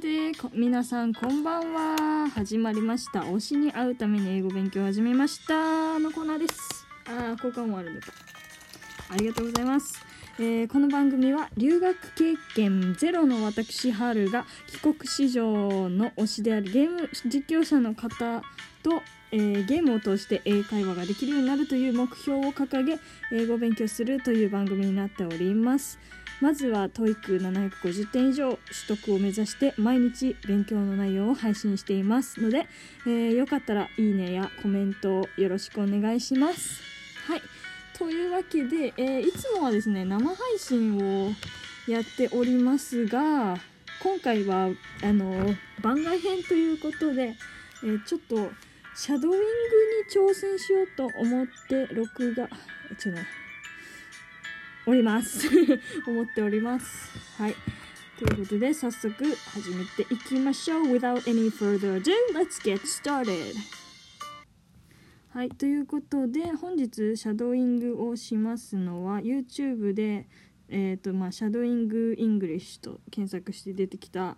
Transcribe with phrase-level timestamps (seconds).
[0.00, 2.28] で、こ皆さんこんばんは。
[2.30, 3.22] 始まりました。
[3.22, 5.98] 推しに会うために英語勉強始めました。
[5.98, 6.86] のコーナーです。
[7.06, 8.12] あー、交換もあるのか。
[9.08, 9.98] ありがとうございます。
[10.38, 18.42] えーこの番組は留学経験ゼロの私ハルが帰国子女の推しであるゲーム実況者の方
[18.84, 23.00] と、えーゲームを通して英会話ができるようになるという目標を掲げ
[23.32, 25.98] 英語を勉強するという番組になっております
[26.40, 28.50] まずは TOEIC750 点以上
[28.88, 32.66] 取得を目指して毎日勉強の内容を配信していますので、
[33.06, 36.80] えーよかったらいいねやコメントをよろしくお願いします。
[37.26, 37.42] はい。
[37.98, 41.32] というわけで、えーいつもはですね生配信を
[41.88, 43.56] やっておりますが
[44.02, 44.68] 今回は
[45.02, 47.34] あの番外編ということで、
[47.82, 48.50] えーちょっと
[48.94, 52.48] シャドーイングに挑戦しようと思って録画
[52.98, 53.26] ちょっとね
[54.88, 55.46] おります。
[56.08, 56.86] 思っております。
[57.36, 57.54] はい。
[58.18, 60.86] ということで早速始めていきましょう。
[60.86, 63.54] Without any further ado let's get started.
[65.28, 65.50] はい。
[65.50, 70.26] ということで本日シャドーイングをしますのは YouTube で
[70.70, 74.36] えーとまあ、 Shadowing English と検索して出てきた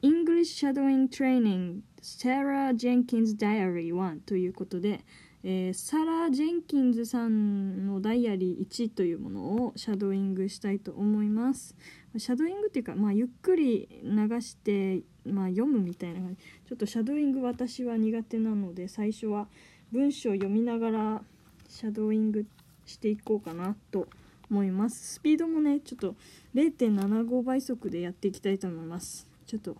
[0.00, 5.04] English Shadowing Training Sarah Jenkins Diary 1ということで、
[5.44, 11.74] えーサラ・ジェンキンズさんのダイアリー1というものをシャドーイングしたいと思います。
[12.16, 16.42] シャドーイングっていうか、まあ、ゆっくり流して、まあ、読むみたいな感じ。
[16.68, 19.48] ちょっとシャドーイング私は苦手なので最初は
[19.90, 21.22] 文章を読みながら
[21.68, 22.46] シャドーイング
[22.86, 24.06] していこうかなと
[24.48, 25.14] 思います。
[25.14, 26.14] スピードもねちょっと
[26.54, 29.26] 0.75倍速でやっていきたいと思います。
[29.46, 29.76] ちょっと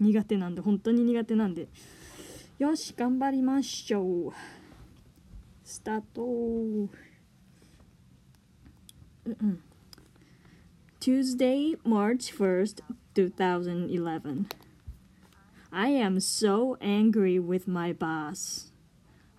[0.00, 1.68] 苦手なんで本当に苦手なんで。
[2.58, 4.63] よし頑張りましょう。
[5.63, 6.89] スタートうん
[9.25, 9.63] うん
[10.99, 12.81] Tuesday, March 1st,
[13.15, 14.47] 2011.
[15.71, 18.73] I am so angry with my boss.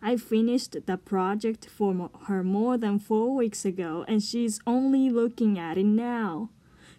[0.00, 5.10] I finished the project for mo- her more than four weeks ago and she's only
[5.10, 6.48] looking at it now.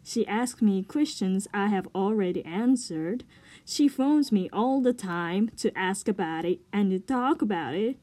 [0.03, 3.24] She asks me questions I have already answered.
[3.66, 7.97] She phones me all the time to ask about it and to talk about it.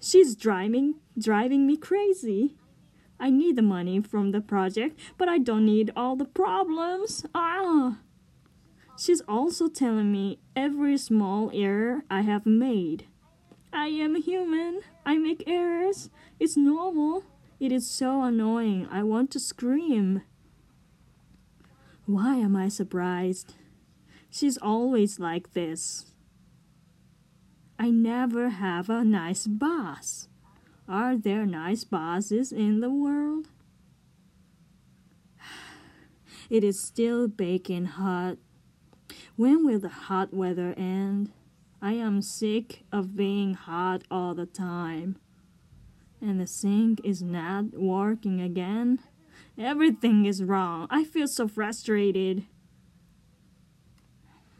[0.00, 2.56] She's driving driving me crazy.
[3.18, 7.26] I need the money from the project, but I don't need all the problems.
[7.34, 7.98] Ah.
[8.98, 13.06] She's also telling me every small error I have made.
[13.72, 14.80] I am human.
[15.04, 16.08] I make errors.
[16.38, 17.24] It's normal.
[17.58, 18.88] It is so annoying.
[18.90, 20.22] I want to scream.
[22.06, 23.54] Why am I surprised?
[24.30, 26.06] She's always like this.
[27.82, 30.28] I never have a nice boss.
[30.86, 33.48] Are there nice bosses in the world?
[36.50, 38.36] It is still baking hot.
[39.36, 41.32] When will the hot weather end?
[41.80, 45.16] I am sick of being hot all the time.
[46.20, 48.98] And the sink is not working again.
[49.56, 50.86] Everything is wrong.
[50.90, 52.44] I feel so frustrated.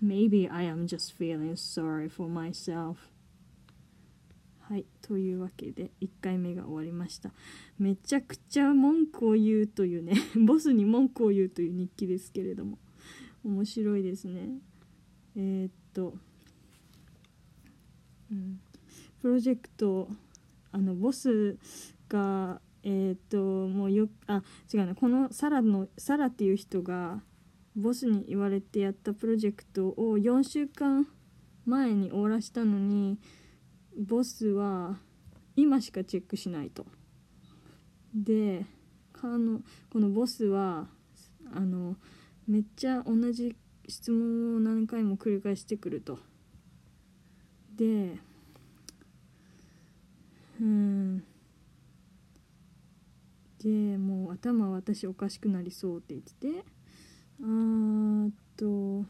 [0.03, 2.97] Maybe I am just feeling sorry for myself.
[4.71, 7.33] はい、というわけで1回目が終わりました。
[7.77, 10.15] めちゃくちゃ文句を言うというね、
[10.47, 12.79] ボスに文句を言うという日記ですけれども、
[13.43, 14.61] 面白いですね。
[15.35, 16.15] えーっと、
[18.31, 18.61] うん、
[19.21, 20.09] プロジェクト、
[20.71, 21.59] あの、ボス
[22.09, 27.23] が、えーっと、もうよ、あ、違うな、このサラの、サラっていう人が、
[27.81, 31.07] ボスに言われてやったプロジェクトを4週間
[31.65, 33.19] 前に終わらしたのに、
[33.97, 34.99] ボスは
[35.57, 36.87] 今しかチェックしないと。
[38.15, 38.65] で
[39.13, 39.61] かの
[39.93, 40.89] このボスは
[41.53, 41.97] あの
[42.47, 43.57] めっちゃ同じ
[43.89, 46.19] 質問を何回も繰り返してくると。
[47.77, 48.19] で
[50.61, 51.25] うん
[53.63, 56.65] でもう頭私おかしくなりそうって言ってて
[57.43, 59.05] あっと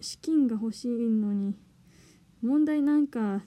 [0.00, 1.54] 資金が欲しいのに
[2.42, 3.42] 問題なんか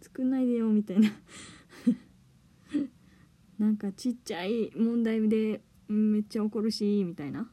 [0.00, 1.08] 作んないでよみたいな。
[3.58, 7.50] なんかちっちゃい問題でめっちゃ怒るしみたいな。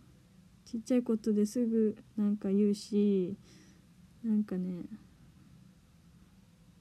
[0.65, 3.35] ちっちゃいことですぐなんか言うし
[4.23, 4.85] なんかね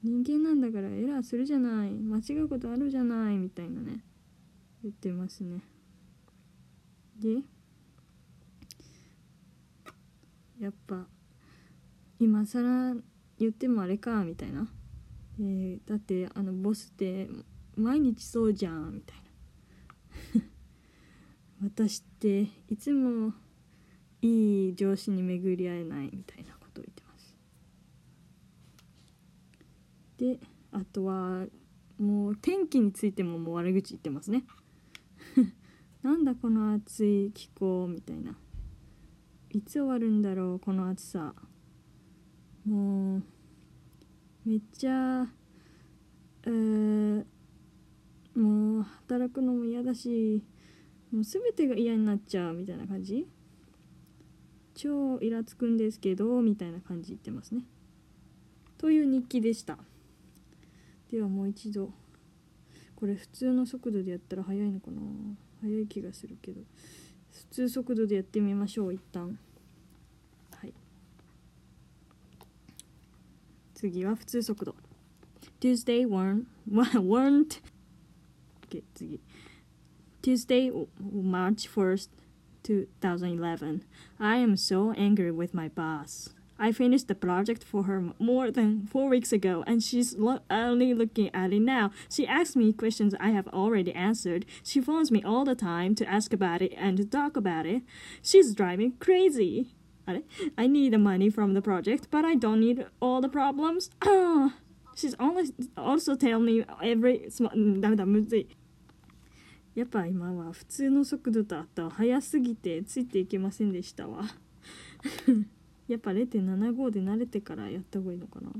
[0.03, 1.91] 人間なんだからエラーするじゃない。
[1.91, 4.03] 間違うことあるじゃないみたいなね
[4.83, 5.61] 言ってますね。
[7.19, 7.41] で
[10.59, 11.05] やっぱ
[12.19, 12.95] 今更
[13.37, 14.67] 言ってもあれかみたいな、
[15.39, 17.29] えーだってあのボスって
[17.75, 19.17] 毎日そうじゃんみたい
[20.35, 20.43] な。
[21.63, 23.33] 私っていつも
[24.21, 27.37] いい上司に巡り合えないみたいなことを言ってます。
[30.17, 30.39] で
[30.71, 31.47] あとは
[31.97, 34.45] もう天気についてももう悪口言ってますね。
[36.03, 38.37] なんだこの暑い気候みたいな。
[39.51, 41.33] いつ終わるんだろうこの暑さ。
[42.65, 43.23] もう
[44.45, 45.27] めっちゃ
[46.45, 47.25] えー、
[48.35, 50.43] もう働くのも嫌だし
[51.11, 53.27] もう全てが嫌になっちゃうみたいな感じ。
[54.75, 57.63] 超イラつくんですけどみたいな感じ言ってますね。
[58.77, 59.77] という日記でした。
[61.11, 61.91] ではもう一度。
[62.95, 65.01] これ普通の速度でやったら速いのかな。
[65.61, 66.61] 速い気がするけど
[67.31, 69.37] 普通速度でやってみましょう一旦
[70.59, 70.73] はい
[73.73, 74.75] 次は普通速度
[75.59, 77.61] Tuesday weren't weren't
[78.67, 79.19] okay 次
[80.21, 80.71] Tuesday
[81.01, 82.09] March 1st
[82.63, 83.83] 2011
[84.19, 88.86] I am so angry with my boss I finished the project for her more than
[88.86, 91.90] four weeks ago, and she's lo- only looking at it now.
[92.08, 94.46] She asks me questions I have already answered.
[94.62, 97.82] She phones me all the time to ask about it and to talk about it.
[98.22, 99.74] She's driving crazy.
[100.56, 103.90] I need the money from the project, but I don't need all the problems.
[104.94, 107.28] She's only also tell me every
[107.80, 108.46] ダメだむずい
[109.74, 114.22] やっぱ今は普通の速度とあった速すぎてついていけませんでしたわ
[115.89, 118.51] やっぱ0.75で慣れてからやった方がいいのかな。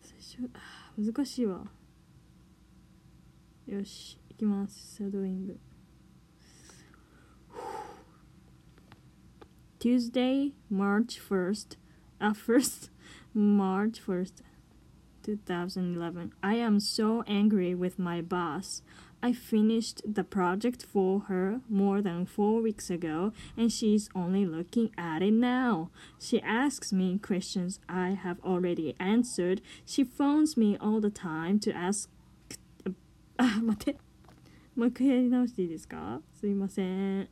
[0.00, 0.50] 最初
[0.96, 1.66] 難しいわ。
[3.66, 4.96] よしいきます。
[4.96, 5.60] シャドウィング。
[9.78, 11.76] Tuesday, March 1st,
[12.18, 12.90] uh, 1st,
[13.34, 14.42] March 1st,
[15.23, 16.33] 2011.
[16.41, 18.81] I am so angry with my boss.
[19.21, 24.91] I finished the project for her more than four weeks ago, and she's only looking
[24.97, 25.89] at it now.
[26.19, 29.61] She asks me questions I have already answered.
[29.85, 32.09] She phones me all the time to ask.
[33.37, 33.99] あ、待って。
[34.75, 36.83] もう一回やり直していいですかすいませ
[37.21, 37.29] ん。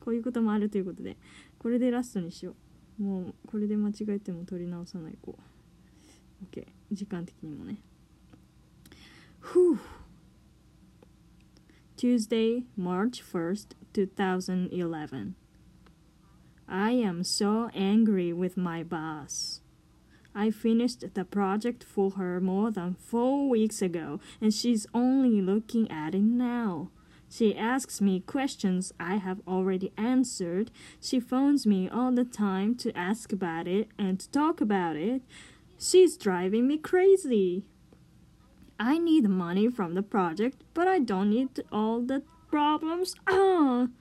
[0.00, 1.18] こういうこともあるということで、
[1.58, 2.54] これでラストにしよ
[2.98, 3.02] う。
[3.02, 6.44] もうこれで間違えても取り直さないこう。
[6.46, 6.66] OK。
[6.90, 7.80] 時間的にもね。
[9.40, 9.78] ふう。
[11.96, 15.34] Tuesday, March 1st, 2011.
[16.66, 19.60] I am so angry with my boss.
[20.34, 25.90] I finished the project for her more than four weeks ago, and she's only looking
[25.90, 26.90] at it now.
[27.28, 30.70] She asks me questions I have already answered.
[31.00, 35.22] She phones me all the time to ask about it and to talk about it.
[35.77, 37.65] She's driving me crazy.
[38.79, 43.15] I need money from the project, but I don't need all the problems.
[43.27, 43.87] Ah!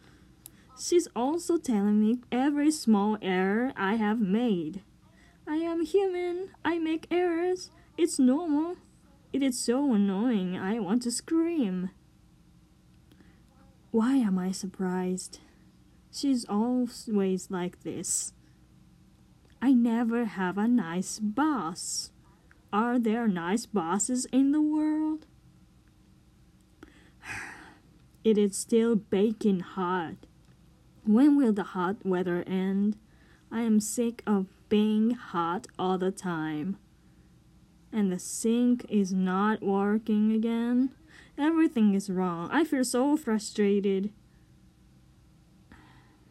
[0.79, 4.83] She's also telling me every small error I have made.
[5.47, 6.51] I am human.
[6.65, 7.71] I make errors.
[7.97, 8.77] It's normal.
[9.33, 10.57] It is so annoying.
[10.59, 11.91] I want to scream.
[13.93, 15.39] Why am I surprised?
[16.11, 18.33] She's always like this.
[19.65, 22.11] I never have a nice boss.
[22.71, 25.25] Are there nice bosses in the world?
[28.25, 30.17] It is still baking hot.
[31.07, 32.99] When will the hot weather end?
[33.51, 36.77] I am sick of being hot all the time.
[37.91, 40.91] And the sink is not working again.
[41.39, 42.51] Everything is wrong.
[42.53, 44.13] I feel so frustrated.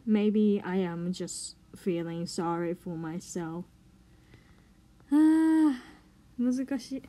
[0.06, 3.65] Maybe I am just feeling sorry for myself.
[5.11, 5.89] Ah.
[6.39, 7.03] 難し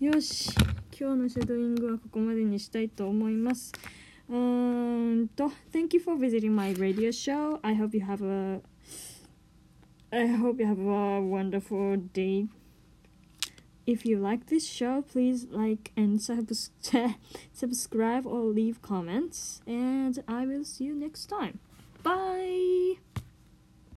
[0.00, 0.50] いよし
[0.98, 3.72] 今日のシャドーイングはここまでにしたいと思います
[4.28, 8.60] うーんと Thank you for visiting my radio show I hope you have a
[10.10, 12.46] I hope you have a wonderful day
[13.86, 16.70] If you like this show, please like and subs
[17.52, 19.60] subscribe or leave comments.
[19.66, 21.58] And I will see you next time.
[22.02, 23.07] Bye!